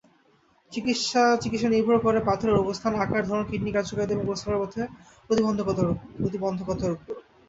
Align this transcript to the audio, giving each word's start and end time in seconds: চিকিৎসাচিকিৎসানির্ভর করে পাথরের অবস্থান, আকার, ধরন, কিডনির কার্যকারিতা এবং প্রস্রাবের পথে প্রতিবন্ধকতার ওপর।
চিকিৎসাচিকিৎসানির্ভর 0.71 1.97
করে 1.99 2.19
পাথরের 2.21 2.61
অবস্থান, 2.63 2.93
আকার, 2.95 3.23
ধরন, 3.25 3.43
কিডনির 3.45 3.75
কার্যকারিতা 3.75 4.13
এবং 4.13 4.25
প্রস্রাবের 4.25 4.61
পথে 4.63 4.81
প্রতিবন্ধকতার 5.29 5.87
ওপর। 6.93 7.15